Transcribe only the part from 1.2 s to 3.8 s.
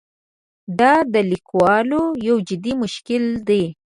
لیکوالو یو جدي مشکل دی.